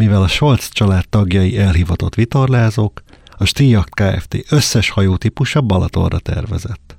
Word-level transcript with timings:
mivel 0.00 0.22
a 0.22 0.28
Scholz 0.28 0.68
család 0.68 1.08
tagjai 1.08 1.58
elhivatott 1.58 2.14
vitorlázók, 2.14 3.02
a 3.30 3.44
Stíjak 3.44 3.88
Kft. 3.90 4.44
összes 4.48 4.90
hajótípusa 4.90 5.60
Balatonra 5.60 6.18
tervezett. 6.18 6.98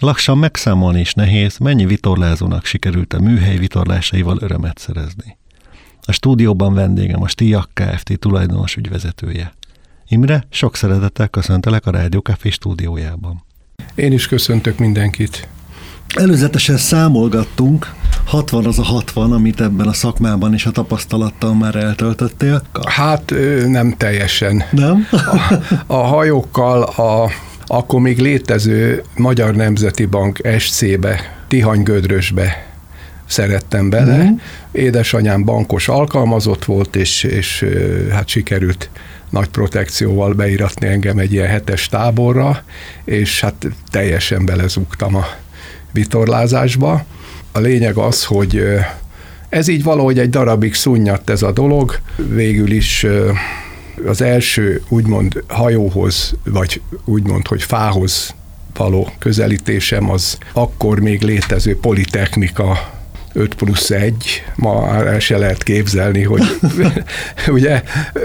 Lassan 0.00 0.38
megszámolni 0.38 1.00
is 1.00 1.12
nehéz, 1.12 1.58
mennyi 1.58 1.86
vitorlázónak 1.86 2.64
sikerült 2.64 3.12
a 3.12 3.20
műhely 3.20 3.56
vitorlásaival 3.56 4.38
örömet 4.40 4.78
szerezni. 4.78 5.38
A 6.02 6.12
stúdióban 6.12 6.74
vendégem 6.74 7.22
a 7.22 7.28
Stíjak 7.28 7.70
Kft. 7.74 8.18
tulajdonos 8.18 8.76
ügyvezetője. 8.76 9.52
Imre, 10.08 10.44
sok 10.50 10.76
szeretettel 10.76 11.28
köszöntelek 11.28 11.86
a 11.86 11.90
Rádió 11.90 12.20
Café 12.20 12.50
stúdiójában. 12.50 13.44
Én 13.94 14.12
is 14.12 14.26
köszöntök 14.26 14.78
mindenkit. 14.78 15.48
Előzetesen 16.14 16.76
számolgattunk, 16.76 17.94
60 18.24 18.66
az 18.66 18.78
a 18.78 18.82
60, 18.82 19.32
amit 19.32 19.60
ebben 19.60 19.86
a 19.86 19.92
szakmában 19.92 20.54
és 20.54 20.66
a 20.66 20.70
tapasztalattal 20.70 21.54
már 21.54 21.76
eltöltöttél? 21.76 22.62
Hát 22.86 23.34
nem 23.66 23.94
teljesen. 23.96 24.62
Nem? 24.70 25.08
A, 25.10 25.54
a 25.86 25.96
hajókkal 25.96 26.82
a 26.82 27.30
akkor 27.66 28.00
még 28.00 28.18
létező 28.18 29.02
Magyar 29.16 29.54
Nemzeti 29.54 30.06
Bank 30.06 30.40
SC-be, 30.58 31.44
Tihany-Gödrösbe 31.48 32.66
szerettem 33.26 33.90
bele. 33.90 34.16
Uh-huh. 34.16 34.40
Édesanyám 34.72 35.44
bankos 35.44 35.88
alkalmazott 35.88 36.64
volt, 36.64 36.96
és, 36.96 37.22
és 37.22 37.66
hát 38.10 38.28
sikerült 38.28 38.90
nagy 39.30 39.48
protekcióval 39.48 40.32
beiratni 40.32 40.86
engem 40.86 41.18
egy 41.18 41.32
ilyen 41.32 41.48
hetes 41.48 41.88
táborra, 41.88 42.62
és 43.04 43.40
hát 43.40 43.66
teljesen 43.90 44.44
belezugtam 44.44 45.14
a 45.14 45.26
vitorlázásba. 45.92 47.04
A 47.52 47.58
lényeg 47.58 47.96
az, 47.96 48.24
hogy 48.24 48.62
ez 49.48 49.68
így 49.68 49.82
valahogy 49.82 50.18
egy 50.18 50.30
darabig 50.30 50.74
szunnyadt 50.74 51.30
ez 51.30 51.42
a 51.42 51.52
dolog, 51.52 51.98
végül 52.16 52.70
is 52.70 53.06
az 54.06 54.22
első 54.22 54.82
úgymond 54.88 55.44
hajóhoz, 55.48 56.34
vagy 56.44 56.80
úgymond, 57.04 57.46
hogy 57.46 57.62
fához 57.62 58.34
való 58.76 59.10
közelítésem 59.18 60.10
az 60.10 60.38
akkor 60.52 61.00
még 61.00 61.22
létező 61.22 61.76
politechnika 61.76 62.78
5 63.32 63.54
plusz 63.54 63.90
1, 63.90 64.44
ma 64.56 64.96
el 65.06 65.18
se 65.18 65.38
lehet 65.38 65.62
képzelni, 65.62 66.22
hogy 66.22 66.42
ugye 67.48 67.82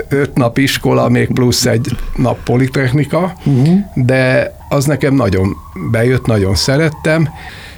5 0.08 0.36
nap 0.36 0.58
iskola, 0.58 1.10
még 1.10 1.28
plusz 1.34 1.66
egy 1.66 1.98
nap 2.16 2.44
politechnika, 2.44 3.38
uh-huh. 3.46 3.80
de 3.94 4.56
az 4.70 4.86
nekem 4.86 5.14
nagyon 5.14 5.56
bejött, 5.92 6.26
nagyon 6.26 6.56
szerettem, 6.56 7.30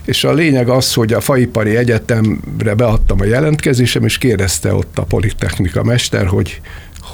és 0.05 0.23
a 0.23 0.33
lényeg 0.33 0.69
az, 0.69 0.93
hogy 0.93 1.13
a 1.13 1.19
Faipari 1.19 1.75
Egyetemre 1.75 2.73
beadtam 2.75 3.19
a 3.21 3.25
jelentkezésem, 3.25 4.03
és 4.03 4.17
kérdezte 4.17 4.73
ott 4.73 4.97
a 4.97 5.03
politechnika 5.03 5.83
mester, 5.83 6.25
hogy 6.25 6.61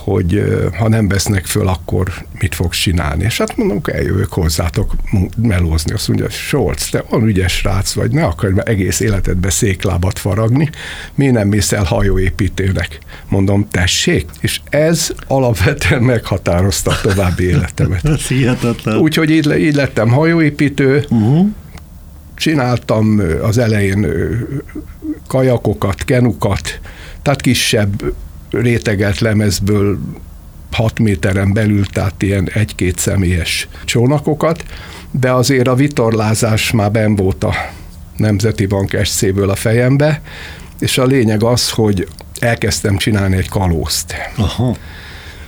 hogy 0.06 0.44
ha 0.78 0.88
nem 0.88 1.08
vesznek 1.08 1.46
föl, 1.46 1.68
akkor 1.68 2.14
mit 2.40 2.56
fogsz 2.56 2.78
csinálni. 2.78 3.24
És 3.24 3.38
hát 3.38 3.58
mondom, 3.58 3.82
eljövök 3.84 4.34
hozzátok 4.34 4.96
melózni. 5.38 5.94
Azt 5.94 6.08
mondja, 6.08 6.30
Solc, 6.30 6.90
te 6.90 7.04
olyan 7.10 7.28
ügyes 7.28 7.54
srác 7.54 7.94
vagy, 7.94 8.12
ne 8.12 8.26
akarj 8.26 8.54
már 8.54 8.70
egész 8.70 9.00
életedbe 9.00 9.50
széklábat 9.50 10.20
faragni, 10.20 10.70
mi 11.16 11.28
nem 11.28 11.48
mész 11.48 11.72
el 11.72 11.84
hajóépítőnek? 11.84 13.00
Mondom, 13.30 13.68
tessék? 13.70 14.26
És 14.40 14.62
ez 14.70 15.12
alapvetően 15.28 16.02
meghatározta 16.02 16.92
a 16.92 17.00
további 17.02 17.44
életemet. 17.44 18.06
ez 18.10 18.28
hihetetlen. 18.28 18.98
Úgyhogy 18.98 19.30
így, 19.30 19.58
így 19.58 19.76
lettem 19.76 20.10
hajóépítő, 20.10 21.06
uh-huh. 21.10 21.48
csináltam 22.36 23.22
az 23.42 23.58
elején 23.58 24.08
kajakokat, 25.28 26.04
kenukat, 26.04 26.80
tehát 27.22 27.42
kisebb 27.42 28.14
rétegelt 28.62 29.20
lemezből 29.20 30.00
6 30.72 31.00
méteren 31.00 31.54
belül, 31.54 31.86
tehát 31.86 32.22
ilyen 32.22 32.50
egy-két 32.54 33.00
személyes 33.00 33.68
csónakokat, 33.86 34.64
de 35.12 35.32
azért 35.32 35.68
a 35.68 35.76
vitorlázás 35.76 36.72
már 36.72 36.92
ben 36.92 37.16
volt 37.16 37.44
a 37.44 37.54
Nemzeti 38.18 38.66
Bank 38.66 39.00
SC-ből 39.04 39.50
a 39.50 39.56
fejembe, 39.56 40.22
és 40.80 40.98
a 40.98 41.06
lényeg 41.06 41.44
az, 41.44 41.70
hogy 41.70 42.08
elkezdtem 42.40 42.98
csinálni 42.98 43.36
egy 43.36 43.50
kalózt. 43.50 44.16
Aha. 44.36 44.76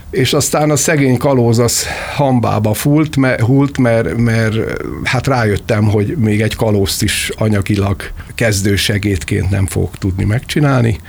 És 0.09 0.33
aztán 0.33 0.69
a 0.69 0.75
szegény 0.75 1.17
kalóz 1.17 1.59
az 1.59 1.85
hambába 2.15 2.73
fult, 2.73 3.15
mert, 3.15 3.41
hult, 3.41 3.77
mert, 3.77 4.17
mert 4.17 4.55
hát 5.03 5.27
rájöttem, 5.27 5.83
hogy 5.83 6.17
még 6.17 6.41
egy 6.41 6.55
kalózt 6.55 7.03
is 7.03 7.31
anyagilag 7.37 8.11
kezdősegédként 8.35 9.49
nem 9.49 9.65
fogok 9.65 9.97
tudni 9.97 10.23
megcsinálni, 10.23 10.99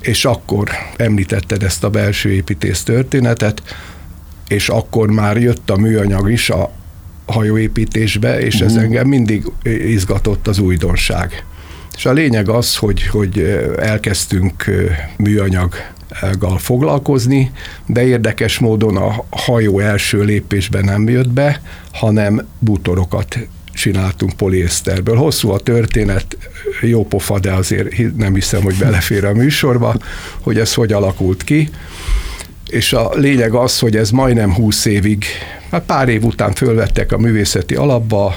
és 0.00 0.24
akkor 0.24 0.68
említetted 0.96 1.62
ezt 1.62 1.84
a 1.84 1.90
belső 1.90 2.32
építész 2.32 2.82
történetet, 2.82 3.62
és 4.48 4.68
akkor 4.68 5.10
már 5.10 5.36
jött 5.36 5.70
a 5.70 5.76
műanyag 5.76 6.30
is 6.30 6.50
a 6.50 6.70
hajóépítésbe, 7.26 8.40
és 8.40 8.60
ez 8.60 8.72
mhm. 8.72 8.82
engem 8.82 9.06
mindig 9.06 9.44
izgatott 9.86 10.46
az 10.46 10.58
újdonság. 10.58 11.44
És 11.96 12.06
a 12.06 12.12
lényeg 12.12 12.48
az, 12.48 12.76
hogy, 12.76 13.06
hogy 13.06 13.38
elkezdtünk 13.78 14.64
műanyaggal 15.16 16.58
foglalkozni, 16.58 17.50
de 17.86 18.04
érdekes 18.04 18.58
módon 18.58 18.96
a 18.96 19.24
hajó 19.30 19.78
első 19.78 20.22
lépésben 20.22 20.84
nem 20.84 21.08
jött 21.08 21.28
be, 21.28 21.60
hanem 21.92 22.46
bútorokat 22.58 23.38
csináltunk 23.80 24.32
poliészterből. 24.32 25.16
Hosszú 25.16 25.50
a 25.50 25.58
történet, 25.58 26.36
jó 26.80 27.04
pofa, 27.06 27.38
de 27.38 27.52
azért 27.52 28.16
nem 28.16 28.34
hiszem, 28.34 28.62
hogy 28.62 28.74
belefér 28.78 29.24
a 29.24 29.32
műsorba, 29.32 29.94
hogy 30.40 30.58
ez 30.58 30.74
hogy 30.74 30.92
alakult 30.92 31.44
ki. 31.44 31.68
És 32.66 32.92
a 32.92 33.10
lényeg 33.14 33.54
az, 33.54 33.78
hogy 33.78 33.96
ez 33.96 34.10
majdnem 34.10 34.54
20 34.54 34.84
évig, 34.84 35.24
hát 35.70 35.82
pár 35.82 36.08
év 36.08 36.24
után 36.24 36.52
fölvettek 36.52 37.12
a 37.12 37.18
művészeti 37.18 37.74
alapba, 37.74 38.36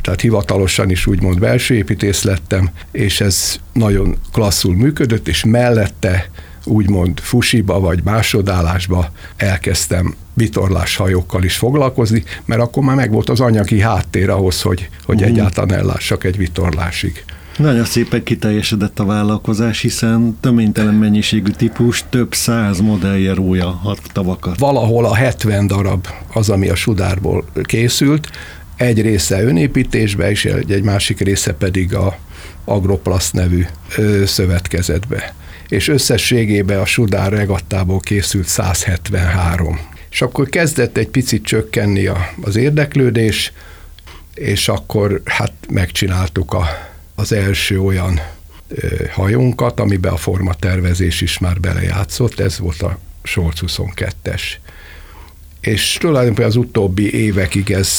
tehát 0.00 0.20
hivatalosan 0.20 0.90
is 0.90 1.06
úgymond 1.06 1.38
belső 1.38 1.74
építész 1.74 2.22
lettem, 2.22 2.70
és 2.92 3.20
ez 3.20 3.56
nagyon 3.72 4.16
klasszul 4.32 4.76
működött, 4.76 5.28
és 5.28 5.44
mellette 5.44 6.30
úgymond 6.64 7.20
fusiba 7.20 7.80
vagy 7.80 8.00
másodállásba 8.04 9.10
elkezdtem 9.36 10.14
vitorlás 10.36 10.96
hajókkal 10.96 11.42
is 11.42 11.56
foglalkozni, 11.56 12.24
mert 12.44 12.60
akkor 12.60 12.82
már 12.82 12.96
megvolt 12.96 13.28
az 13.28 13.40
anyagi 13.40 13.80
háttér 13.80 14.30
ahhoz, 14.30 14.62
hogy, 14.62 14.88
hogy 15.04 15.14
uh-huh. 15.14 15.30
egyáltalán 15.30 15.78
ellássak 15.78 16.24
egy 16.24 16.36
vitorlásig. 16.36 17.24
Nagyon 17.56 17.84
szépen 17.84 18.22
kiteljesedett 18.22 18.98
a 18.98 19.04
vállalkozás, 19.04 19.80
hiszen 19.80 20.36
töménytelen 20.40 20.94
mennyiségű 20.94 21.50
típus 21.50 22.04
több 22.10 22.34
száz 22.34 22.80
modellje 22.80 23.34
rója 23.34 23.68
a 23.68 23.96
tavakat. 24.12 24.58
Valahol 24.58 25.04
a 25.04 25.14
70 25.14 25.66
darab 25.66 26.06
az, 26.32 26.50
ami 26.50 26.68
a 26.68 26.74
sudárból 26.74 27.44
készült, 27.62 28.30
egy 28.76 29.02
része 29.02 29.42
önépítésbe, 29.42 30.30
és 30.30 30.44
egy, 30.44 30.72
egy 30.72 30.82
másik 30.82 31.20
része 31.20 31.52
pedig 31.52 31.94
a 31.94 32.18
Agroplast 32.64 33.32
nevű 33.32 33.66
ö, 33.96 34.24
szövetkezetbe. 34.26 35.34
És 35.68 35.88
összességében 35.88 36.80
a 36.80 36.84
Sudár 36.84 37.32
regattából 37.32 38.00
készült 38.00 38.46
173 38.46 39.78
és 40.16 40.22
akkor 40.22 40.48
kezdett 40.48 40.96
egy 40.96 41.08
picit 41.08 41.44
csökkenni 41.44 42.06
a, 42.06 42.30
az 42.42 42.56
érdeklődés, 42.56 43.52
és 44.34 44.68
akkor 44.68 45.20
hát 45.24 45.52
megcsináltuk 45.68 46.52
a, 46.52 46.66
az 47.14 47.32
első 47.32 47.80
olyan 47.80 48.20
ö, 48.68 48.86
hajónkat, 49.10 49.80
amiben 49.80 50.12
a 50.12 50.16
formatervezés 50.16 51.20
is 51.20 51.38
már 51.38 51.60
belejátszott, 51.60 52.40
ez 52.40 52.58
volt 52.58 52.82
a 52.82 52.98
Solc 53.22 53.60
22-es 53.66 54.42
és 55.60 55.96
tulajdonképpen 56.00 56.48
az 56.48 56.56
utóbbi 56.56 57.14
évekig 57.14 57.70
ez 57.70 57.90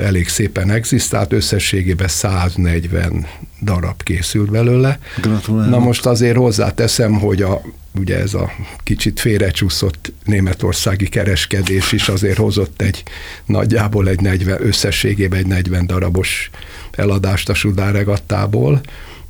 elég 0.00 0.28
szépen 0.28 0.70
egzisztált, 0.70 1.32
összességében 1.32 2.08
140 2.08 3.26
darab 3.62 4.02
készült 4.02 4.50
belőle. 4.50 4.98
Gratulálok. 5.20 5.70
Na 5.70 5.78
most 5.78 6.06
azért 6.06 6.36
hozzáteszem, 6.36 7.12
hogy 7.12 7.42
a, 7.42 7.62
ugye 7.98 8.18
ez 8.18 8.34
a 8.34 8.52
kicsit 8.82 9.20
félrecsúszott 9.20 10.12
németországi 10.24 11.08
kereskedés 11.08 11.92
is 11.92 12.08
azért 12.08 12.36
hozott 12.36 12.82
egy 12.82 13.02
nagyjából 13.46 14.08
egy 14.08 14.20
40, 14.20 14.66
összességében 14.66 15.38
egy 15.38 15.46
40 15.46 15.86
darabos 15.86 16.50
eladást 16.90 17.48
a 17.48 17.54
sudáregattából, 17.54 18.80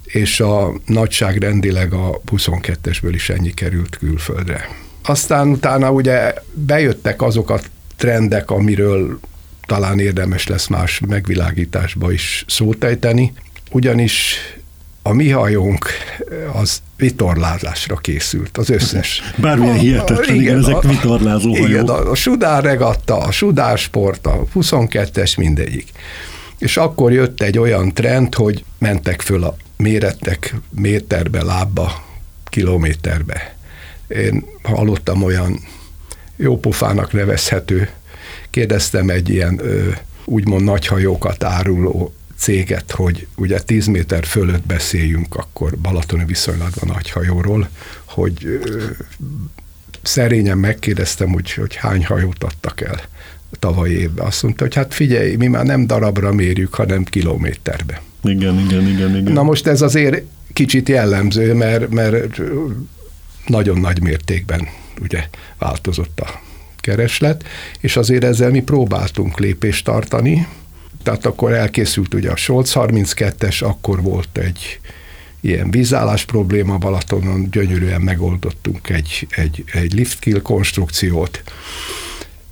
és 0.04 0.40
a 0.40 0.72
nagyságrendileg 0.86 1.92
a 1.92 2.20
22-esből 2.32 3.12
is 3.12 3.28
ennyi 3.28 3.54
került 3.54 3.96
külföldre. 3.96 4.68
Aztán 5.02 5.48
utána 5.48 5.90
ugye 5.90 6.34
bejöttek 6.52 7.22
azok 7.22 7.50
a 7.50 7.60
trendek, 7.96 8.50
amiről 8.50 9.20
talán 9.66 9.98
érdemes 9.98 10.46
lesz 10.46 10.66
más 10.66 11.00
megvilágításba 11.06 12.12
is 12.12 12.44
szótejteni, 12.48 13.32
ugyanis 13.70 14.38
a 15.06 15.12
mi 15.12 15.30
hajónk 15.30 15.86
az 16.52 16.82
vitorlázásra 16.96 17.96
készült, 17.96 18.58
az 18.58 18.70
összes. 18.70 19.22
Bármilyen 19.36 19.78
hihetetlen, 19.78 20.34
igen, 20.34 20.40
igen, 20.40 20.58
ezek 20.58 20.84
a, 20.84 20.88
vitorlázó 20.88 21.50
hajók. 21.50 21.68
Igen, 21.68 21.88
a, 21.88 22.10
a 22.10 22.14
Sudár 22.14 22.62
regatta, 22.62 23.18
a 23.18 23.30
Sudár 23.30 23.78
sport, 23.78 24.26
a 24.26 24.44
22-es 24.54 25.38
mindegyik. 25.38 25.90
És 26.58 26.76
akkor 26.76 27.12
jött 27.12 27.42
egy 27.42 27.58
olyan 27.58 27.94
trend, 27.94 28.34
hogy 28.34 28.64
mentek 28.78 29.20
föl 29.20 29.44
a 29.44 29.56
méretek 29.76 30.54
méterbe, 30.70 31.42
lábba, 31.42 32.04
kilométerbe 32.44 33.56
Én 34.08 34.44
hallottam 34.62 35.22
olyan 35.22 35.60
jópofának 36.36 37.12
nevezhető, 37.12 37.88
kérdeztem 38.50 39.08
egy 39.08 39.28
ilyen 39.28 39.60
úgymond 40.24 40.64
nagyhajókat 40.64 41.44
áruló 41.44 42.12
céget, 42.36 42.90
hogy 42.90 43.26
ugye 43.36 43.60
10 43.60 43.86
méter 43.86 44.24
fölött 44.24 44.66
beszéljünk 44.66 45.34
akkor 45.34 45.78
balatoni 45.78 46.24
viszonylatban 46.24 46.94
nagyhajóról, 46.94 47.68
hogy 48.04 48.60
szerényen 50.02 50.58
megkérdeztem, 50.58 51.32
hogy, 51.32 51.52
hogy 51.52 51.74
hány 51.74 52.04
hajót 52.04 52.44
adtak 52.44 52.80
el 52.80 53.00
tavaly 53.58 53.90
évben. 53.90 54.26
Azt 54.26 54.42
mondta, 54.42 54.64
hogy 54.64 54.74
hát 54.74 54.94
figyelj, 54.94 55.36
mi 55.36 55.46
már 55.46 55.64
nem 55.64 55.86
darabra 55.86 56.32
mérjük, 56.32 56.74
hanem 56.74 57.04
kilométerbe. 57.04 58.02
Igen, 58.22 58.58
igen, 58.58 58.86
igen, 58.88 59.16
igen. 59.16 59.32
Na 59.32 59.42
most 59.42 59.66
ez 59.66 59.82
azért 59.82 60.22
kicsit 60.52 60.88
jellemző, 60.88 61.54
mert, 61.54 61.88
mert 61.88 62.40
nagyon 63.46 63.78
nagy 63.78 64.02
mértékben 64.02 64.68
ugye 65.00 65.28
változott 65.58 66.20
a 66.20 66.40
kereslet, 66.76 67.44
és 67.80 67.96
azért 67.96 68.24
ezzel 68.24 68.50
mi 68.50 68.62
próbáltunk 68.62 69.38
lépést 69.38 69.84
tartani, 69.84 70.46
tehát 71.06 71.26
akkor 71.26 71.52
elkészült 71.52 72.14
ugye 72.14 72.30
a 72.30 72.36
Scholz 72.36 72.72
32-es, 72.74 73.62
akkor 73.64 74.02
volt 74.02 74.38
egy 74.38 74.80
ilyen 75.40 75.70
vízállás 75.70 76.24
probléma 76.24 76.78
Balatonon, 76.78 77.50
gyönyörűen 77.50 78.00
megoldottunk 78.00 78.88
egy, 78.88 79.26
egy, 79.30 79.64
egy 79.72 79.92
liftkill 79.92 80.40
konstrukciót, 80.42 81.42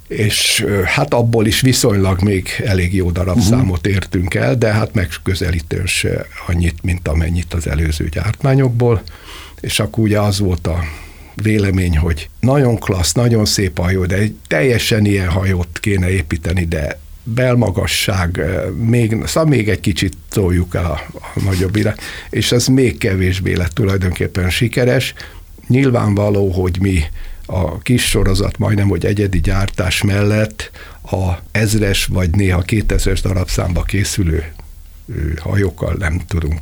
és 0.09 0.67
hát 0.85 1.15
abból 1.15 1.47
is 1.47 1.61
viszonylag 1.61 2.23
még 2.23 2.49
elég 2.65 2.95
jó 2.95 3.11
darabszámot 3.11 3.79
uh-huh. 3.79 3.95
értünk 3.95 4.35
el, 4.35 4.57
de 4.57 4.73
hát 4.73 4.95
megközelítően 4.95 5.87
se 5.87 6.27
annyit, 6.47 6.83
mint 6.83 7.09
amennyit 7.09 7.55
az 7.55 7.67
előző 7.67 8.09
gyártmányokból, 8.09 9.03
és 9.61 9.81
akkor 9.81 10.05
ugye 10.05 10.21
az 10.21 10.39
volt 10.39 10.67
a 10.67 10.79
vélemény, 11.35 11.99
hogy 11.99 12.29
nagyon 12.41 12.79
klassz, 12.79 13.13
nagyon 13.13 13.45
szép 13.45 13.79
hajó, 13.79 14.05
de 14.05 14.17
egy 14.17 14.35
teljesen 14.47 15.05
ilyen 15.05 15.29
hajót 15.29 15.79
kéne 15.81 16.11
építeni, 16.11 16.65
de 16.65 17.03
belmagasság, 17.25 18.41
még, 18.77 19.17
szóval 19.25 19.49
még 19.51 19.69
egy 19.69 19.81
kicsit 19.81 20.17
toljuk 20.29 20.75
el 20.75 20.85
a, 20.85 21.01
a 21.13 21.41
nagyobb 21.45 21.77
irány, 21.77 21.97
és 22.31 22.53
ez 22.53 22.67
még 22.67 22.99
kevésbé 22.99 23.55
lett 23.55 23.73
tulajdonképpen 23.73 24.51
sikeres. 24.51 25.15
Nyilvánvaló, 25.69 26.51
hogy 26.51 26.79
mi 26.81 27.03
a 27.47 27.79
kis 27.79 28.09
sorozat 28.09 28.59
majdnem, 28.59 28.89
hogy 28.89 29.07
egyedi 29.07 29.41
gyártás 29.41 30.03
mellett 30.03 30.71
a 31.03 31.33
ezres 31.51 32.07
vagy 32.07 32.31
néha 32.31 32.61
kétezres 32.61 33.21
darabszámba 33.21 33.83
készülő 33.83 34.45
hajókkal 35.39 35.95
nem 35.99 36.21
tudunk 36.27 36.59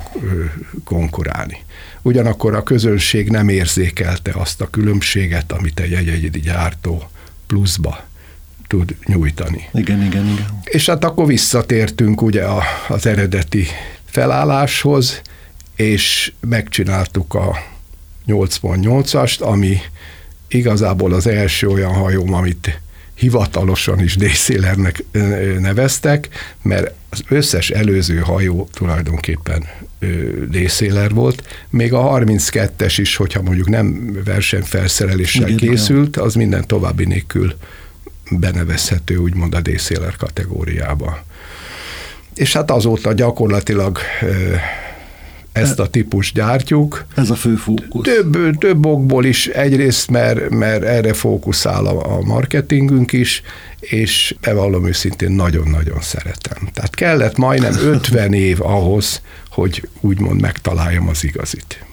konkurálni. 0.84 1.56
Ugyanakkor 2.02 2.54
a 2.54 2.62
közönség 2.62 3.30
nem 3.30 3.48
érzékelte 3.48 4.32
azt 4.34 4.60
a 4.60 4.70
különbséget, 4.70 5.52
amit 5.52 5.80
egy 5.80 5.92
egyedi 5.92 6.40
gyártó 6.40 7.10
pluszba 7.46 8.04
tud 8.72 8.96
nyújtani. 9.06 9.68
Igen, 9.72 10.02
igen, 10.02 10.26
igen. 10.26 10.60
És 10.64 10.86
hát 10.86 11.04
akkor 11.04 11.26
visszatértünk 11.26 12.22
ugye 12.22 12.44
a, 12.44 12.62
az 12.88 13.06
eredeti 13.06 13.66
felálláshoz, 14.04 15.22
és 15.76 16.32
megcsináltuk 16.40 17.34
a 17.34 17.56
8.8-ast, 18.26 19.40
ami 19.40 19.76
igazából 20.48 21.12
az 21.12 21.26
első 21.26 21.68
olyan 21.68 21.92
hajóm, 21.92 22.34
amit 22.34 22.80
hivatalosan 23.14 24.00
is 24.00 24.16
Dészélernek 24.16 25.04
neveztek, 25.58 26.28
mert 26.62 26.94
az 27.10 27.22
összes 27.28 27.70
előző 27.70 28.18
hajó 28.18 28.68
tulajdonképpen 28.72 29.64
Dészéler 30.50 31.10
volt. 31.10 31.66
Még 31.70 31.92
a 31.92 32.02
32-es 32.02 32.94
is, 32.96 33.16
hogyha 33.16 33.42
mondjuk 33.42 33.68
nem 33.68 34.18
versenyfelszereléssel 34.24 35.54
készült, 35.54 36.16
az 36.16 36.34
minden 36.34 36.66
további 36.66 37.04
nélkül 37.04 37.54
benevezhető 38.30 39.16
úgymond 39.16 39.54
a 39.54 39.60
Dészéler 39.60 40.16
kategóriába. 40.16 41.24
És 42.34 42.52
hát 42.52 42.70
azóta 42.70 43.12
gyakorlatilag 43.12 43.98
ezt 45.52 45.78
a 45.78 45.86
típus 45.86 46.32
gyártjuk. 46.32 47.04
Ez 47.14 47.30
a 47.30 47.34
fő 47.34 47.54
fókusz. 47.54 48.02
Több, 48.02 48.58
több 48.58 48.86
okból 48.86 49.24
is, 49.24 49.46
egyrészt, 49.46 50.10
mert, 50.10 50.50
mert 50.50 50.82
erre 50.82 51.12
fókuszál 51.12 51.86
a, 51.86 52.16
a 52.16 52.20
marketingünk 52.20 53.12
is, 53.12 53.42
és 53.80 54.34
bevallom 54.40 54.86
őszintén 54.86 55.30
nagyon-nagyon 55.30 56.00
szeretem. 56.00 56.68
Tehát 56.72 56.94
kellett 56.94 57.36
majdnem 57.36 57.74
50 57.92 58.32
év 58.32 58.62
ahhoz, 58.62 59.22
hogy 59.50 59.88
úgymond 60.00 60.40
megtaláljam 60.40 61.08
az 61.08 61.24
igazit. 61.24 61.84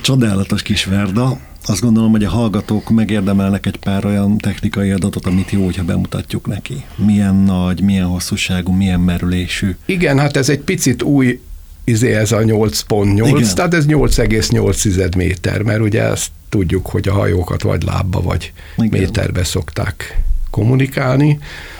Csodálatos 0.00 0.62
kis 0.62 0.84
Verda. 0.84 1.38
Azt 1.68 1.80
gondolom, 1.80 2.10
hogy 2.10 2.24
a 2.24 2.28
hallgatók 2.28 2.90
megérdemelnek 2.90 3.66
egy 3.66 3.76
pár 3.76 4.04
olyan 4.04 4.38
technikai 4.38 4.90
adatot, 4.90 5.26
amit 5.26 5.50
jó, 5.50 5.64
hogyha 5.64 5.84
bemutatjuk 5.84 6.46
neki. 6.46 6.84
Milyen 6.96 7.34
nagy, 7.34 7.80
milyen 7.80 8.06
hosszúságú, 8.06 8.72
milyen 8.72 9.00
merülésű. 9.00 9.76
Igen, 9.86 10.18
hát 10.18 10.36
ez 10.36 10.48
egy 10.48 10.60
picit 10.60 11.02
új 11.02 11.40
izé 11.84 12.14
ez 12.14 12.32
a 12.32 12.38
8.8, 12.38 13.52
tehát 13.52 13.74
ez 13.74 13.86
8,8 13.86 15.16
méter, 15.16 15.62
mert 15.62 15.80
ugye 15.80 16.02
ezt 16.02 16.30
tudjuk, 16.48 16.86
hogy 16.86 17.08
a 17.08 17.12
hajókat 17.12 17.62
vagy 17.62 17.82
lábba, 17.82 18.20
vagy 18.20 18.52
Igen. 18.76 19.00
méterbe 19.00 19.44
szokták 19.44 20.20
kommunikálni. 20.50 21.38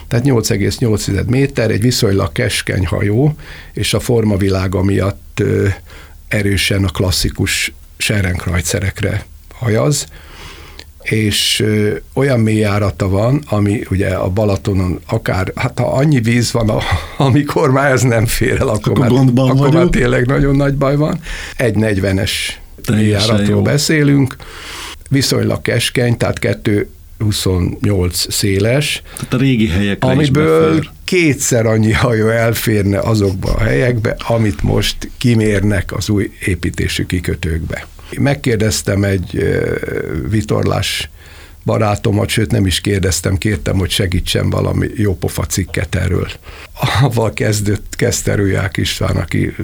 Tehát 0.09 0.25
8,8 0.25 1.27
méter, 1.27 1.71
egy 1.71 1.81
viszonylag 1.81 2.33
keskeny 2.33 2.87
hajó, 2.87 3.35
és 3.73 3.95
a 3.95 4.01
formavilága 4.01 4.83
miatt 4.83 5.43
erősen 6.29 6.85
a 6.85 6.89
klasszikus 6.89 7.73
serenkrajcerekre 7.97 9.27
hajaz, 9.55 10.07
és 11.03 11.65
olyan 12.13 12.41
mély 12.41 12.59
járata 12.59 13.09
van, 13.09 13.43
ami 13.49 13.83
ugye 13.91 14.09
a 14.09 14.29
Balatonon 14.29 15.01
akár, 15.07 15.53
hát 15.55 15.79
ha 15.79 15.93
annyi 15.93 16.21
víz 16.21 16.53
van, 16.53 16.69
a, 16.69 16.79
amikor 17.17 17.71
már 17.71 17.91
ez 17.91 18.03
nem 18.03 18.27
fér 18.27 18.61
el, 18.61 18.69
akkor, 18.69 19.01
akkor, 19.01 19.33
már, 19.35 19.51
akkor 19.51 19.73
már 19.73 19.87
tényleg 19.87 20.27
nagyon 20.27 20.57
nagy 20.57 20.75
baj 20.75 20.97
van. 20.97 21.21
Egy 21.57 21.75
40-es 21.79 22.31
mélyjáratról 22.91 23.63
beszélünk, 23.63 24.37
viszonylag 25.09 25.63
keskeny, 25.63 26.17
tehát 26.17 26.39
kettő 26.39 26.89
28 27.19 28.33
széles. 28.33 29.03
Tehát 29.17 29.35
a 29.35 29.37
régi 29.37 29.69
helyek 29.69 30.05
Amiből 30.05 30.85
kétszer 31.05 31.67
annyi 31.67 31.93
hajó 31.93 32.29
elférne 32.29 32.99
azokba 32.99 33.53
a 33.53 33.63
helyekbe, 33.63 34.17
amit 34.19 34.63
most 34.63 35.11
kimérnek 35.19 35.93
az 35.93 36.09
új 36.09 36.31
építésű 36.45 37.05
kikötőkbe. 37.07 37.87
Megkérdeztem 38.19 39.05
egy 39.05 39.57
vitorlás 40.29 41.11
barátomat, 41.65 42.29
sőt 42.29 42.51
nem 42.51 42.67
is 42.67 42.81
kérdeztem, 42.81 43.37
kértem, 43.37 43.79
hogy 43.79 43.91
segítsen 43.91 44.51
valami 44.51 44.89
jópofa 44.95 45.45
cikket 45.45 45.95
erről. 45.95 46.29
Avval 47.03 47.33
kezdett, 47.33 47.95
kezdte 47.97 48.35
Rüják 48.35 48.77
István, 48.77 49.17
aki 49.17 49.55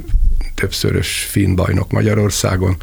többszörös 0.54 1.26
finn 1.30 1.54
bajnok 1.54 1.90
Magyarországon, 1.90 2.76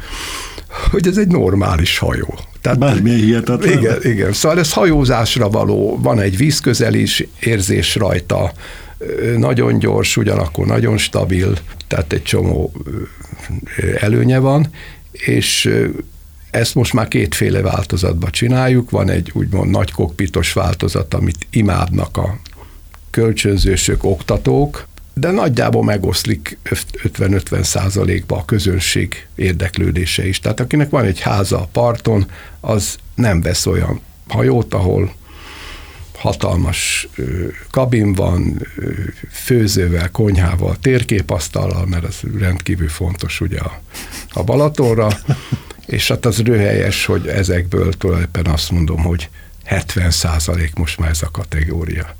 hogy 0.90 1.06
ez 1.06 1.16
egy 1.16 1.28
normális 1.28 1.98
hajó. 1.98 2.38
Tehát, 2.60 2.78
Bármilyen 2.78 3.18
hihetetlen. 3.18 3.78
Igen, 3.78 3.98
igen, 4.02 4.32
szóval 4.32 4.58
ez 4.58 4.72
hajózásra 4.72 5.48
való, 5.48 5.98
van 6.02 6.20
egy 6.20 6.36
vízközelés 6.36 7.26
érzés 7.40 7.94
rajta, 7.94 8.52
nagyon 9.36 9.78
gyors, 9.78 10.16
ugyanakkor 10.16 10.66
nagyon 10.66 10.98
stabil, 10.98 11.52
tehát 11.86 12.12
egy 12.12 12.22
csomó 12.22 12.72
előnye 14.00 14.38
van, 14.38 14.70
és 15.12 15.70
ezt 16.50 16.74
most 16.74 16.92
már 16.92 17.08
kétféle 17.08 17.60
változatban 17.60 18.30
csináljuk. 18.30 18.90
Van 18.90 19.10
egy 19.10 19.30
úgymond 19.34 19.70
nagy 19.70 19.92
kokpitos 19.92 20.52
változat, 20.52 21.14
amit 21.14 21.46
imádnak 21.50 22.16
a 22.16 22.38
kölcsönzősök, 23.10 24.04
oktatók, 24.04 24.86
de 25.14 25.30
nagyjából 25.30 25.84
megoszlik 25.84 26.58
50-50 26.64 27.62
százalékba 27.62 28.36
a 28.36 28.44
közönség 28.44 29.26
érdeklődése 29.34 30.28
is. 30.28 30.38
Tehát 30.38 30.60
akinek 30.60 30.90
van 30.90 31.04
egy 31.04 31.20
háza 31.20 31.60
a 31.60 31.68
parton, 31.72 32.26
az 32.60 32.96
nem 33.14 33.40
vesz 33.40 33.66
olyan 33.66 34.00
hajót, 34.28 34.74
ahol 34.74 35.14
hatalmas 36.20 37.08
kabin 37.70 38.12
van, 38.12 38.66
főzővel, 39.30 40.10
konyhával, 40.10 40.76
térképasztallal, 40.80 41.86
mert 41.86 42.04
az 42.04 42.20
rendkívül 42.38 42.88
fontos 42.88 43.40
ugye 43.40 43.58
a, 43.58 43.80
a 44.32 44.42
Balatonra, 44.42 45.08
és 45.86 46.08
hát 46.08 46.26
az 46.26 46.38
röhelyes, 46.38 47.04
hogy 47.04 47.26
ezekből 47.26 47.92
tulajdonképpen 47.92 48.52
azt 48.52 48.70
mondom, 48.70 49.02
hogy 49.02 49.28
70 49.64 50.10
százalék 50.10 50.74
most 50.74 50.98
már 50.98 51.10
ez 51.10 51.22
a 51.22 51.30
kategória. 51.30 52.14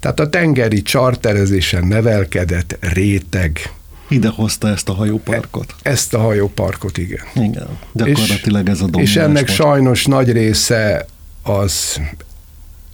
Tehát 0.00 0.20
a 0.20 0.28
tengeri 0.28 0.82
charterezésen 0.82 1.86
nevelkedett 1.86 2.76
réteg 2.80 3.72
ide 4.10 4.28
hozta 4.28 4.68
ezt 4.68 4.88
a 4.88 4.92
hajóparkot. 4.92 5.74
E, 5.82 5.90
ezt 5.90 6.14
a 6.14 6.18
hajóparkot, 6.18 6.98
igen. 6.98 7.24
Igen, 7.34 7.78
gyakorlatilag 7.92 8.66
és, 8.66 8.72
ez 8.72 8.80
a 8.80 8.84
domináns. 8.84 9.10
És 9.10 9.16
ennek 9.16 9.46
most. 9.46 9.54
sajnos 9.54 10.04
nagy 10.04 10.32
része 10.32 11.06
az 11.42 12.00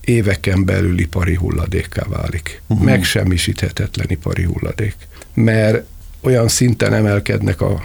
éveken 0.00 0.64
belül 0.64 0.98
ipari 0.98 1.34
hulladékká 1.34 2.02
válik. 2.08 2.62
Uh-huh. 2.66 2.86
Megsemmisíthetetlen 2.86 4.06
ipari 4.08 4.42
hulladék. 4.42 4.94
Mert 5.34 5.86
olyan 6.20 6.48
szinten 6.48 6.94
emelkednek 6.94 7.60
a 7.60 7.82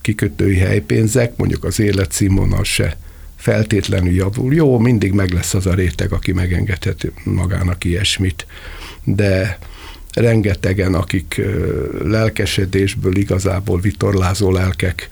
kikötői 0.00 0.56
helypénzek, 0.56 1.36
mondjuk 1.36 1.64
az 1.64 1.80
életszínvonal 1.80 2.64
se 2.64 2.96
feltétlenül 3.42 4.12
javul. 4.12 4.54
Jó, 4.54 4.78
mindig 4.78 5.12
meg 5.12 5.32
lesz 5.32 5.54
az 5.54 5.66
a 5.66 5.74
réteg, 5.74 6.12
aki 6.12 6.32
megengedhet 6.32 7.12
magának 7.24 7.84
ilyesmit, 7.84 8.46
de 9.04 9.58
rengetegen, 10.12 10.94
akik 10.94 11.40
lelkesedésből 12.02 13.16
igazából 13.16 13.80
vitorlázó 13.80 14.50
lelkek 14.50 15.08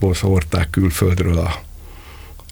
behordták 0.00 0.70
külföldről 0.70 1.38
a, 1.38 1.62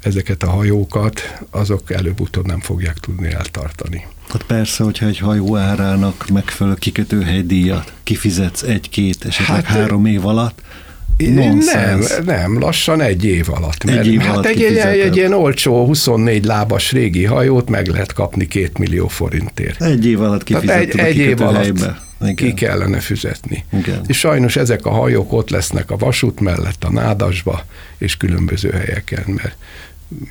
ezeket 0.03 0.43
a 0.43 0.51
hajókat, 0.51 1.21
azok 1.51 1.91
előbb-utóbb 1.91 2.47
nem 2.47 2.61
fogják 2.61 2.99
tudni 2.99 3.33
eltartani. 3.33 4.07
Hát 4.29 4.43
persze, 4.43 4.85
hogyha 4.85 5.07
egy 5.07 5.19
hajó 5.19 5.57
árának 5.57 6.29
megfelelő 6.33 6.77
kikötőhelydíjat 6.77 7.93
kifizetsz 8.03 8.63
egy-két, 8.63 9.25
esetleg 9.25 9.65
hát, 9.65 9.77
három 9.77 10.07
év 10.07 10.27
alatt, 10.27 10.63
Nem, 11.27 12.03
nem, 12.25 12.59
lassan 12.59 13.01
egy 13.01 13.25
év 13.25 13.47
alatt. 13.51 13.85
Mert, 13.85 13.99
egy 13.99 14.07
év 14.07 14.21
hát 14.21 14.33
alatt 14.33 14.47
egy, 14.47 14.63
egy, 14.63 14.99
egy 14.99 15.17
ilyen 15.17 15.33
olcsó 15.33 15.87
24 15.87 16.45
lábas 16.45 16.93
régi 16.93 17.25
hajót 17.25 17.69
meg 17.69 17.87
lehet 17.87 18.13
kapni 18.13 18.47
két 18.47 18.79
millió 18.79 19.09
forintért. 19.09 19.83
Egy 19.83 20.07
év 20.07 20.21
alatt 20.21 20.45
kifizetted 20.45 20.99
egy, 20.99 20.99
egy 20.99 21.17
év 21.17 21.41
alatt 21.41 21.67
Igen. 22.21 22.35
ki 22.35 22.55
kellene 22.55 23.01
fizetni. 23.01 23.65
Igen. 23.73 24.01
És 24.07 24.19
sajnos 24.19 24.57
ezek 24.57 24.87
a 24.87 24.91
hajók 24.91 25.33
ott 25.33 25.51
lesznek 25.51 25.91
a 25.91 25.97
vasút 25.97 26.41
mellett, 26.41 26.85
a 26.85 26.91
nádasba, 26.91 27.65
és 27.99 28.17
különböző 28.17 28.71
helyeken, 28.71 29.25
mert 29.27 29.57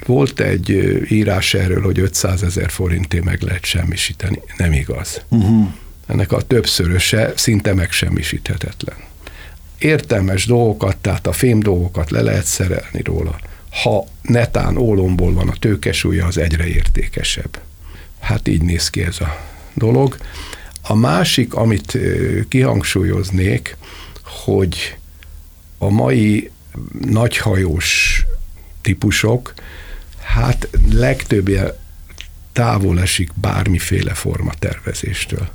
volt 0.05 0.39
egy 0.39 0.69
írás 1.09 1.53
erről, 1.53 1.81
hogy 1.81 1.99
500 1.99 2.43
ezer 2.43 2.69
forintért 2.69 3.23
meg 3.23 3.41
lehet 3.41 3.65
semmisíteni. 3.65 4.41
Nem 4.57 4.73
igaz. 4.73 5.21
Uh-huh. 5.29 5.67
Ennek 6.07 6.31
a 6.31 6.41
többszöröse 6.41 7.33
szinte 7.35 7.73
megsemmisíthetetlen. 7.73 8.95
Értelmes 9.77 10.45
dolgokat, 10.45 10.97
tehát 10.97 11.27
a 11.27 11.31
fém 11.31 11.59
dolgokat 11.59 12.11
le 12.11 12.21
lehet 12.21 12.45
szerelni 12.45 13.01
róla. 13.03 13.39
Ha 13.69 14.05
netán 14.21 14.77
ólomból 14.77 15.33
van 15.33 15.49
a 15.49 15.55
tőkesúlya, 15.59 16.25
az 16.25 16.37
egyre 16.37 16.67
értékesebb. 16.67 17.59
Hát 18.19 18.47
így 18.47 18.61
néz 18.61 18.89
ki 18.89 19.01
ez 19.01 19.21
a 19.21 19.37
dolog. 19.73 20.17
A 20.81 20.95
másik, 20.95 21.53
amit 21.53 21.97
kihangsúlyoznék, 22.49 23.77
hogy 24.23 24.97
a 25.77 25.89
mai 25.89 26.51
nagyhajós 26.99 28.21
típusok, 28.81 29.53
hát 30.21 30.69
legtöbbje 30.91 31.79
távol 32.51 33.01
esik 33.01 33.29
bármiféle 33.33 34.13
forma 34.13 34.53
tervezéstől. 34.59 35.49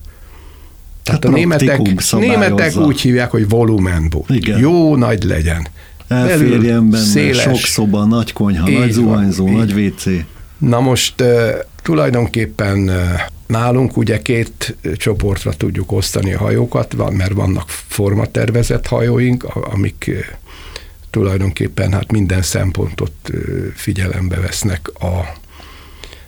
Tehát 1.03 1.25
hát 1.25 1.33
a 1.33 1.37
németek, 1.37 1.81
németek 2.11 2.77
úgy 2.77 3.01
hívják, 3.01 3.31
hogy 3.31 3.49
volumenboot. 3.49 4.31
Igen. 4.31 4.59
Jó 4.59 4.97
nagy 4.97 5.23
legyen. 5.23 5.67
Elférjen 6.09 6.91
benne, 6.91 7.05
széles. 7.05 7.43
sok 7.43 7.57
szoba, 7.57 8.05
nagy 8.05 8.33
konyha, 8.33 8.69
így 8.69 8.79
nagy 8.79 8.91
zuhanyzó, 8.91 9.45
van, 9.45 9.55
nagy 9.55 9.73
WC. 9.73 10.05
Na 10.59 10.81
most 10.81 11.21
uh, 11.21 11.49
tulajdonképpen 11.83 12.79
uh, 12.89 12.97
nálunk 13.47 13.97
ugye 13.97 14.23
két 14.23 14.77
csoportra 14.97 15.53
tudjuk 15.53 15.93
osztani 15.93 16.33
a 16.33 16.39
hajókat, 16.39 17.11
mert 17.11 17.33
vannak 17.33 17.69
formatervezett 17.69 18.87
hajóink, 18.87 19.45
amik 19.45 20.05
uh, 20.09 20.17
tulajdonképpen 21.11 21.93
hát 21.93 22.13
minden 22.13 22.43
szempontot 22.43 23.31
figyelembe 23.75 24.41
vesznek 24.41 24.89
a 24.89 25.41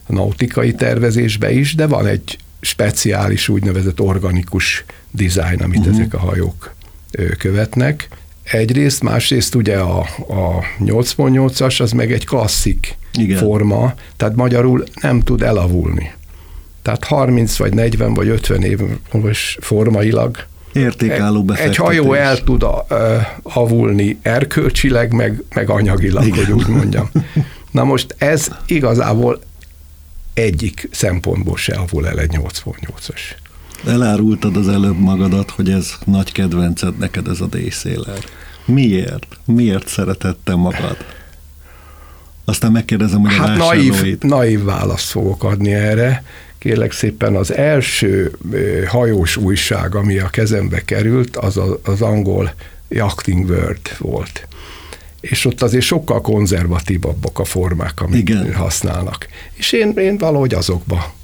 nautikai 0.07 0.75
tervezésbe 0.75 1.53
is, 1.53 1.75
de 1.75 1.87
van 1.87 2.07
egy 2.07 2.39
speciális 2.65 3.49
úgynevezett 3.49 4.01
organikus 4.01 4.85
dizájn, 5.11 5.61
amit 5.61 5.79
uh-huh. 5.79 5.95
ezek 5.95 6.15
a 6.15 6.19
hajók 6.19 6.75
követnek. 7.39 8.09
Egyrészt, 8.43 9.03
másrészt 9.03 9.55
ugye 9.55 9.77
a, 9.77 9.99
a 10.29 10.65
8.8-as 10.81 11.81
az 11.81 11.93
meg 11.93 12.13
egy 12.13 12.27
klasszik 12.27 12.97
Igen. 13.13 13.39
forma, 13.39 13.95
tehát 14.17 14.37
magyarul 14.37 14.85
nem 15.01 15.21
tud 15.21 15.43
elavulni. 15.43 16.13
Tehát 16.83 17.05
30 17.05 17.57
vagy 17.57 17.75
40 17.75 18.15
vagy 18.15 18.29
50 18.29 18.63
éves 18.63 19.59
formailag 19.61 20.47
Értékálló 20.73 21.45
befektetés. 21.45 21.79
Egy 21.79 21.85
hajó 21.85 22.13
el 22.13 22.39
tud 22.39 22.63
a, 22.63 22.87
uh, 22.91 22.97
avulni 23.43 24.19
erkölcsileg, 24.23 25.13
meg, 25.13 25.43
meg 25.55 25.71
anyagilag, 25.71 26.27
Igen. 26.27 26.45
hogy 26.45 26.55
úgy 26.55 26.67
mondjam. 26.67 27.11
Na 27.71 27.85
most 27.85 28.15
ez 28.19 28.49
igazából 28.67 29.41
egyik 30.35 30.89
szempontból 30.93 31.57
se 31.57 31.75
avul 31.75 32.09
el 32.09 32.19
egy 32.19 32.39
88-as. 32.43 33.21
Elárultad 33.87 34.57
az 34.57 34.69
előbb 34.69 34.99
magadat, 34.99 35.51
hogy 35.51 35.71
ez 35.71 35.93
nagy 36.05 36.33
kedvenced 36.33 36.99
neked 36.99 37.29
ez 37.29 37.41
a 37.41 37.47
díszéler. 37.47 38.25
Miért? 38.65 39.27
Miért 39.45 39.89
szeretette 39.89 40.55
magad? 40.55 40.97
Aztán 42.45 42.73
megkérdezem, 42.73 43.21
hogy 43.21 43.35
hát 43.35 43.49
a 43.49 43.65
naív, 43.65 44.19
naív 44.21 44.65
választ 44.65 45.11
fogok 45.11 45.45
adni 45.45 45.73
erre 45.73 46.25
kérlek 46.65 46.93
szépen 46.93 47.37
az 47.37 47.53
első 47.53 48.33
hajós 48.87 49.37
újság, 49.37 49.95
ami 49.95 50.19
a 50.19 50.29
kezembe 50.29 50.85
került, 50.85 51.37
az 51.37 51.61
az 51.83 52.03
angol 52.03 52.55
Yachting 52.89 53.49
World 53.49 53.97
volt. 53.99 54.47
És 55.31 55.45
ott 55.45 55.63
azért 55.63 55.85
sokkal 55.85 56.21
konzervatívabbak 56.21 57.39
a 57.39 57.45
formák, 57.45 58.01
amit 58.01 58.29
Igen. 58.29 58.55
használnak. 58.55 59.27
És 59.55 59.73
én, 59.73 59.93
én 59.97 60.19
valahogy 60.19 60.55
azokba 60.55 61.15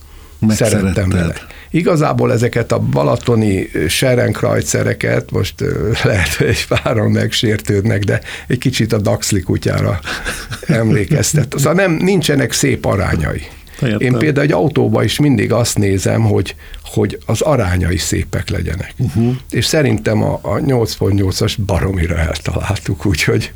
szerettem 0.49 1.09
vele. 1.09 1.35
Igazából 1.71 2.33
ezeket 2.33 2.73
a 2.73 2.78
balatoni 2.78 3.71
serenkrajcereket, 3.88 5.30
most 5.30 5.54
lehet, 6.02 6.35
hogy 6.35 6.47
egy 6.47 6.66
páron 6.66 7.11
megsértődnek, 7.11 8.04
de 8.04 8.21
egy 8.47 8.59
kicsit 8.59 8.92
a 8.92 8.99
Daxli 8.99 9.40
kutyára 9.40 10.00
emlékeztet. 10.66 11.54
Szóval 11.57 11.73
nem, 11.73 11.92
nincsenek 11.92 12.52
szép 12.52 12.85
arányai. 12.85 13.42
Értem. 13.83 14.00
Én 14.00 14.19
például 14.19 14.47
egy 14.47 14.52
autóban 14.52 15.04
is 15.04 15.19
mindig 15.19 15.52
azt 15.52 15.78
nézem, 15.78 16.23
hogy, 16.23 16.54
hogy 16.85 17.19
az 17.26 17.40
arányai 17.40 17.97
szépek 17.97 18.49
legyenek. 18.49 18.95
Uh-huh. 18.97 19.35
És 19.50 19.64
szerintem 19.64 20.23
a, 20.23 20.38
a 20.42 20.54
8.8-as 20.54 21.54
baromira 21.66 22.19
eltaláltuk, 22.19 23.07
úgyhogy 23.07 23.52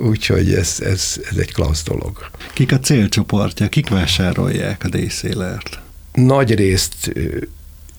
Úgyhogy 0.00 0.52
ez, 0.52 0.80
ez, 0.80 1.20
ez 1.30 1.36
egy 1.36 1.52
klassz 1.52 1.82
dolog. 1.82 2.30
Kik 2.52 2.72
a 2.72 2.78
célcsoportja, 2.78 3.68
kik 3.68 3.88
vásárolják 3.88 4.84
a 4.84 4.88
díszélert? 4.88 5.80
Nagy 6.12 6.54
részt 6.54 7.12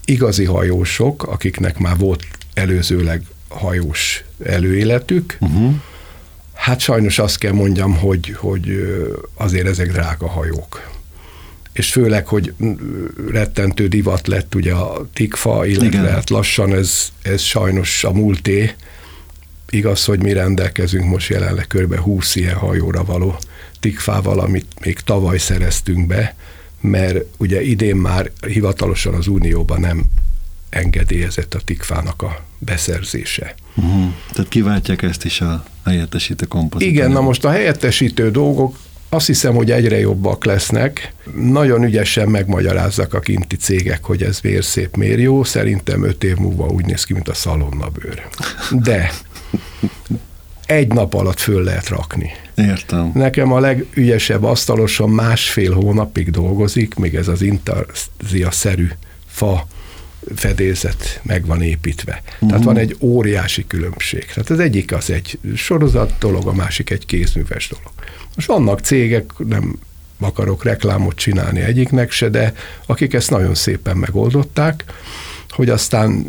igazi 0.05 0.45
hajósok, 0.45 1.23
akiknek 1.23 1.77
már 1.77 1.97
volt 1.97 2.23
előzőleg 2.53 3.23
hajós 3.47 4.23
előéletük. 4.43 5.37
Uh-huh. 5.39 5.73
Hát 6.53 6.79
sajnos 6.79 7.19
azt 7.19 7.37
kell 7.37 7.51
mondjam, 7.51 7.97
hogy, 7.97 8.35
hogy 8.37 8.83
azért 9.35 9.67
ezek 9.67 9.91
drága 9.91 10.27
hajók 10.27 10.91
és 11.73 11.91
főleg, 11.91 12.27
hogy 12.27 12.53
rettentő 13.31 13.87
divat 13.87 14.27
lett 14.27 14.55
ugye 14.55 14.73
a 14.73 15.07
tikfa, 15.13 15.65
illetve 15.65 16.09
hát 16.09 16.29
lassan 16.29 16.73
ez, 16.73 17.11
ez 17.21 17.41
sajnos 17.41 18.03
a 18.03 18.11
múlté. 18.11 18.71
Igaz, 19.71 20.05
hogy 20.05 20.21
mi 20.21 20.33
rendelkezünk 20.33 21.05
most 21.05 21.29
jelenleg 21.29 21.67
kb. 21.67 21.95
20 21.95 22.35
ilyen 22.35 22.55
hajóra 22.55 23.03
való 23.03 23.35
tikfával, 23.79 24.39
amit 24.39 24.65
még 24.83 24.99
tavaly 24.99 25.37
szereztünk 25.37 26.07
be, 26.07 26.35
mert 26.81 27.17
ugye 27.37 27.61
idén 27.61 27.95
már 27.95 28.31
hivatalosan 28.47 29.13
az 29.13 29.27
Unióban 29.27 29.79
nem 29.79 30.03
engedélyezett 30.69 31.53
a 31.53 31.59
tikfának 31.65 32.21
a 32.21 32.43
beszerzése. 32.57 33.55
Uh-huh. 33.75 34.13
Tehát 34.33 34.49
kiváltják 34.49 35.01
ezt 35.01 35.25
is 35.25 35.41
a 35.41 35.65
helyettesítő 35.85 36.45
kompozitort. 36.45 36.95
Igen, 36.95 37.11
na 37.11 37.21
most 37.21 37.45
a 37.45 37.49
helyettesítő 37.49 38.31
dolgok 38.31 38.77
azt 39.09 39.27
hiszem, 39.27 39.55
hogy 39.55 39.71
egyre 39.71 39.99
jobbak 39.99 40.45
lesznek. 40.45 41.13
Nagyon 41.35 41.83
ügyesen 41.83 42.29
megmagyarázzak 42.29 43.13
a 43.13 43.19
kinti 43.19 43.55
cégek, 43.55 44.03
hogy 44.03 44.23
ez 44.23 44.39
miért 44.43 44.65
szép, 44.65 44.95
miért 44.95 45.19
jó. 45.19 45.43
Szerintem 45.43 46.03
öt 46.03 46.23
év 46.23 46.35
múlva 46.35 46.65
úgy 46.65 46.85
néz 46.85 47.03
ki, 47.03 47.13
mint 47.13 47.27
a 47.27 47.33
szalonnabőr. 47.33 48.27
De 48.69 49.11
egy 50.65 50.87
nap 50.87 51.13
alatt 51.13 51.39
föl 51.39 51.63
lehet 51.63 51.89
rakni. 51.89 52.31
Értem. 52.55 53.11
Nekem 53.13 53.51
a 53.51 53.59
legügyesebb 53.59 54.43
asztalosom 54.43 55.11
másfél 55.11 55.73
hónapig 55.73 56.29
dolgozik, 56.29 56.95
még 56.95 57.15
ez 57.15 57.27
az 57.27 57.41
intarzia-szerű 57.41 58.87
fa 59.27 59.67
fedélzet 60.35 61.19
meg 61.23 61.45
van 61.45 61.61
építve. 61.61 62.21
Uh-huh. 62.33 62.49
Tehát 62.49 62.63
van 62.63 62.77
egy 62.77 62.97
óriási 62.99 63.67
különbség. 63.67 64.25
Tehát 64.25 64.49
az 64.49 64.59
egyik 64.59 64.93
az 64.93 65.09
egy 65.09 65.39
sorozat 65.55 66.13
dolog, 66.19 66.47
a 66.47 66.53
másik 66.53 66.89
egy 66.89 67.05
kézműves 67.05 67.67
dolog. 67.67 67.91
Most 68.35 68.47
vannak 68.47 68.79
cégek, 68.79 69.31
nem 69.37 69.79
akarok 70.19 70.63
reklámot 70.63 71.15
csinálni 71.15 71.59
egyiknek 71.59 72.11
se, 72.11 72.29
de 72.29 72.53
akik 72.85 73.13
ezt 73.13 73.29
nagyon 73.29 73.55
szépen 73.55 73.97
megoldották, 73.97 74.83
hogy 75.49 75.69
aztán 75.69 76.25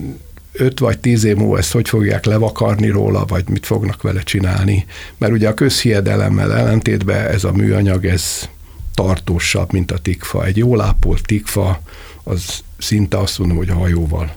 öt 0.52 0.78
vagy 0.78 0.98
tíz 0.98 1.24
év 1.24 1.36
múlva 1.36 1.58
ezt 1.58 1.72
hogy 1.72 1.88
fogják 1.88 2.24
levakarni 2.24 2.88
róla, 2.88 3.24
vagy 3.24 3.48
mit 3.48 3.66
fognak 3.66 4.02
vele 4.02 4.22
csinálni. 4.22 4.86
Mert 5.18 5.32
ugye 5.32 5.48
a 5.48 5.54
közhiedelemmel 5.54 6.52
ellentétben 6.52 7.26
ez 7.26 7.44
a 7.44 7.52
műanyag, 7.52 8.06
ez 8.06 8.48
tartósabb, 8.94 9.72
mint 9.72 9.90
a 9.90 9.98
tikfa. 9.98 10.44
Egy 10.44 10.56
jól 10.56 10.80
ápolt 10.80 11.26
tikfa, 11.26 11.82
az 12.22 12.60
szinte 12.78 13.18
azt 13.18 13.38
mondom, 13.38 13.56
hogy 13.56 13.68
a 13.68 13.74
hajóval 13.74 14.34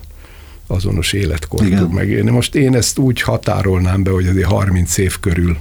azonos 0.68 1.14
életkor 1.14 1.60
tud 1.60 1.94
megélni. 1.94 2.30
Most 2.30 2.56
én 2.56 2.76
ezt 2.76 2.98
úgy 2.98 3.22
határolnám 3.22 4.04
be, 4.04 4.12
hogy 4.12 4.28
azért 4.28 4.48
30 4.48 4.98
év 4.98 5.20
körül 5.20 5.58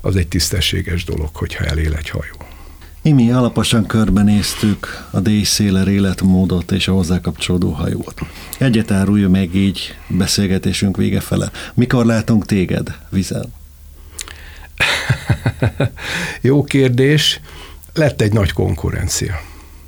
az 0.00 0.16
egy 0.16 0.28
tisztességes 0.28 1.04
dolog, 1.04 1.28
hogyha 1.32 1.64
elél 1.64 1.94
egy 1.94 2.10
hajó. 2.10 2.45
Mi 3.14 3.30
alaposan 3.30 3.86
körbenéztük 3.86 5.06
a 5.10 5.20
díjszéler 5.20 5.88
életmódot 5.88 6.72
és 6.72 6.88
a 6.88 6.92
hozzá 6.92 7.20
kapcsolódó 7.20 7.70
hajót. 7.70 8.20
Egyet 8.58 8.90
árulja 8.90 9.28
meg 9.28 9.54
így 9.54 9.94
beszélgetésünk 10.08 10.96
vége 10.96 11.20
fele. 11.20 11.50
Mikor 11.74 12.06
látunk 12.06 12.46
téged 12.46 12.96
vizen? 13.08 13.52
Jó 16.40 16.64
kérdés. 16.64 17.40
Lett 17.94 18.20
egy 18.20 18.32
nagy 18.32 18.52
konkurencia. 18.52 19.40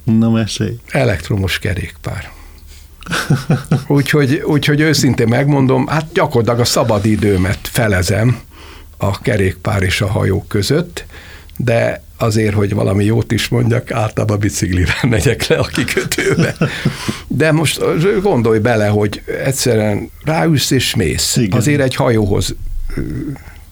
Na 0.04 0.30
mesélj. 0.30 0.78
Elektromos 0.88 1.58
kerékpár. 1.58 2.30
úgyhogy, 3.86 4.42
úgyhogy 4.44 4.80
őszintén 4.80 5.28
megmondom, 5.28 5.86
hát 5.86 6.12
gyakorlatilag 6.12 6.60
a 6.60 6.64
szabadidőmet 6.64 7.58
felezem 7.62 8.40
a 8.96 9.20
kerékpár 9.20 9.82
és 9.82 10.00
a 10.00 10.06
hajó 10.06 10.44
között, 10.48 11.04
de 11.56 12.06
azért, 12.18 12.54
hogy 12.54 12.74
valami 12.74 13.04
jót 13.04 13.32
is 13.32 13.48
mondjak, 13.48 13.90
általában 13.90 14.38
biciklire 14.38 14.94
megyek 15.08 15.46
le 15.46 15.56
a 15.56 15.64
kikötőbe. 15.64 16.54
De 17.26 17.52
most 17.52 17.80
gondolj 18.22 18.58
bele, 18.58 18.86
hogy 18.86 19.22
egyszerűen 19.44 20.10
ráülsz 20.24 20.70
és 20.70 20.94
mész. 20.94 21.36
Igen. 21.36 21.58
Azért 21.58 21.80
egy 21.80 21.94
hajóhoz 21.94 22.54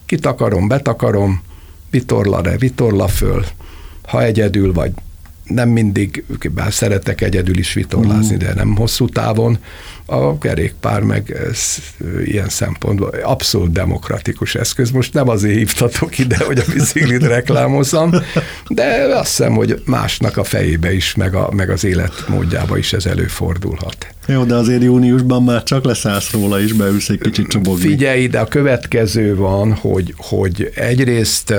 kitakarom, 0.05 0.67
betakarom, 0.67 1.41
vitorla 1.89 2.41
re, 2.41 2.57
vitorla 2.57 3.07
föl, 3.07 3.45
ha 4.07 4.23
egyedül 4.23 4.73
vagy, 4.73 4.91
nem 5.47 5.69
mindig, 5.69 6.23
bár 6.53 6.73
szeretek 6.73 7.21
egyedül 7.21 7.57
is 7.57 7.73
vitorlázni, 7.73 8.35
mm. 8.35 8.39
de 8.39 8.53
nem 8.53 8.75
hosszú 8.75 9.09
távon, 9.09 9.57
a 10.09 10.37
kerékpár 10.37 11.01
meg 11.01 11.31
ez 11.49 11.77
ilyen 12.25 12.49
szempontból 12.49 13.09
abszolút 13.23 13.71
demokratikus 13.71 14.55
eszköz. 14.55 14.91
Most 14.91 15.13
nem 15.13 15.29
azért 15.29 15.57
hívtatok 15.57 16.19
ide, 16.19 16.37
hogy 16.45 16.57
a 16.57 16.63
biciklit 16.73 17.23
reklámozzam, 17.35 18.11
de 18.67 18.85
azt 19.15 19.27
hiszem, 19.27 19.53
hogy 19.53 19.81
másnak 19.85 20.37
a 20.37 20.43
fejébe 20.43 20.93
is, 20.93 21.15
meg, 21.15 21.35
a, 21.35 21.49
meg 21.51 21.69
az 21.69 21.83
életmódjába 21.83 22.77
is 22.77 22.93
ez 22.93 23.05
előfordulhat. 23.05 24.07
Jó, 24.27 24.43
de 24.43 24.55
azért 24.55 24.83
júniusban 24.83 25.43
már 25.43 25.63
csak 25.63 25.85
leszállsz 25.85 26.31
róla, 26.31 26.61
és 26.61 26.73
beülsz 26.73 27.09
egy 27.09 27.19
kicsit 27.19 27.47
csobogni. 27.47 27.87
Figyelj, 27.87 28.27
de 28.27 28.39
a 28.39 28.45
következő 28.45 29.35
van, 29.35 29.73
hogy, 29.73 30.13
hogy 30.17 30.71
egyrészt 30.75 31.53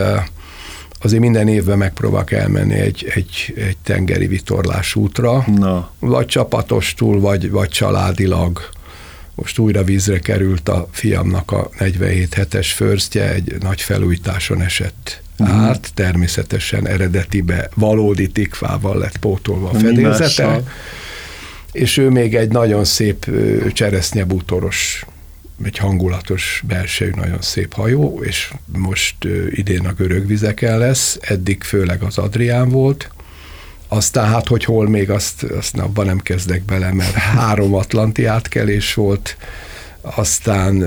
azért 1.03 1.21
minden 1.23 1.49
évben 1.49 1.79
megpróbálok 1.79 2.33
elmenni 2.33 2.75
egy, 2.75 3.13
egy, 3.15 3.55
egy 3.57 3.77
tengeri 3.83 4.27
vitorlás 4.27 4.95
útra, 4.95 5.45
Na. 5.57 5.91
vagy 5.99 6.27
csapatostul, 6.27 7.21
vagy, 7.21 7.51
vagy 7.51 7.69
családilag. 7.69 8.69
Most 9.35 9.59
újra 9.59 9.85
vízre 9.85 10.19
került 10.19 10.69
a 10.69 10.89
fiamnak 10.91 11.51
a 11.51 11.71
47 11.79 12.35
hetes 12.35 12.73
förstje, 12.73 13.33
egy 13.33 13.57
nagy 13.61 13.81
felújításon 13.81 14.63
esett 14.63 15.23
uh-huh. 15.39 15.57
át, 15.57 15.91
természetesen 15.95 16.87
eredetibe 16.87 17.71
valódi 17.75 18.29
tikvával 18.29 18.99
lett 18.99 19.17
pótolva 19.17 19.71
a 19.71 19.75
fedélzete, 19.75 20.63
és 21.73 21.97
ő 21.97 22.11
még 22.11 22.35
egy 22.35 22.51
nagyon 22.51 22.85
szép 22.85 23.31
cseresznyebútoros 23.73 25.05
egy 25.63 25.77
hangulatos 25.77 26.63
belső, 26.67 27.13
nagyon 27.17 27.41
szép 27.41 27.73
hajó, 27.75 28.23
és 28.23 28.53
most 28.77 29.17
idén 29.51 29.87
a 29.87 29.93
görög 29.93 30.27
vizeken 30.27 30.79
lesz, 30.79 31.19
eddig 31.21 31.63
főleg 31.63 32.03
az 32.03 32.19
Adrián 32.19 32.69
volt, 32.69 33.11
aztán 33.89 34.29
hát, 34.29 34.49
hogy 34.49 34.65
hol 34.65 34.89
még, 34.89 35.11
azt, 35.11 35.43
azt 35.43 35.79
abban 35.79 36.07
nem 36.07 36.19
kezdek 36.19 36.63
bele, 36.63 36.93
mert 36.93 37.13
három 37.13 37.75
atlanti 37.75 38.25
átkelés 38.25 38.95
volt, 38.95 39.37
aztán 40.01 40.85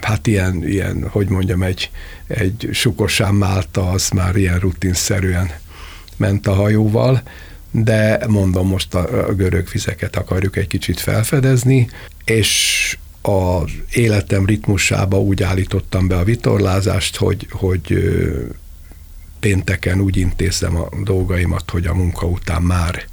hát 0.00 0.26
ilyen, 0.26 0.68
ilyen 0.68 1.08
hogy 1.08 1.28
mondjam, 1.28 1.62
egy, 1.62 1.90
egy 2.26 2.68
sukosán 2.72 3.34
Málta, 3.34 3.90
az 3.90 4.08
már 4.08 4.36
ilyen 4.36 4.58
rutinszerűen 4.58 5.50
ment 6.16 6.46
a 6.46 6.52
hajóval, 6.54 7.22
de 7.70 8.20
mondom, 8.28 8.68
most 8.68 8.94
a, 8.94 9.34
görög 9.34 9.68
vizeket 9.72 10.16
akarjuk 10.16 10.56
egy 10.56 10.66
kicsit 10.66 11.00
felfedezni, 11.00 11.88
és 12.24 12.96
az 13.26 13.70
életem 13.92 14.46
ritmusába 14.46 15.20
úgy 15.20 15.42
állítottam 15.42 16.08
be 16.08 16.16
a 16.16 16.24
vitorlázást, 16.24 17.16
hogy, 17.16 17.46
hogy 17.50 17.98
pénteken 19.40 20.00
úgy 20.00 20.16
intézem 20.16 20.76
a 20.76 20.88
dolgaimat, 21.02 21.70
hogy 21.70 21.86
a 21.86 21.94
munka 21.94 22.26
után 22.26 22.62
már 22.62 23.04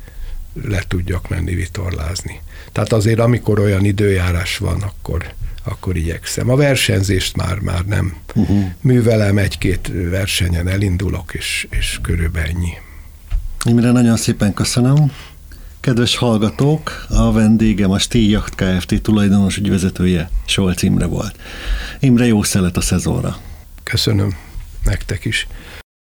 le 0.64 0.84
tudjak 0.88 1.30
menni 1.30 1.56
vitorlázni. 1.56 2.42
Tehát 2.72 2.94
azért, 2.94 3.20
amikor 3.20 3.60
olyan 3.60 3.86
időjárás 3.86 4.58
van, 4.58 4.82
akkor, 4.82 5.34
akkor 5.64 5.96
igyekszem. 5.96 6.50
A 6.50 6.56
versenyzést 6.56 7.36
már, 7.36 7.60
már 7.60 7.86
nem 7.86 8.16
uh-huh. 8.36 8.64
művelem, 8.82 9.38
egy-két 9.38 9.92
versenyen 10.10 10.68
elindulok, 10.68 11.34
és, 11.34 11.68
és 11.70 12.00
körülbelül 12.02 12.50
ennyi. 12.50 12.72
Imre, 13.66 13.92
nagyon 13.92 14.18
szépen 14.18 14.54
köszönöm. 14.54 15.12
Kedves 15.82 16.16
hallgatók, 16.16 17.06
a 17.10 17.32
vendégem 17.32 17.92
a 17.92 18.00
Stíjacht 18.00 18.56
Kft. 18.56 19.02
tulajdonos 19.02 19.58
ügyvezetője 19.58 20.30
Solc 20.46 20.82
Imre 20.82 21.06
volt. 21.06 21.36
Imre, 22.00 22.26
jó 22.26 22.44
szelet 22.44 22.78
a 22.78 22.82
szezonra! 22.82 23.38
Köszönöm, 23.84 24.38
nektek 24.84 25.26
is. 25.26 25.48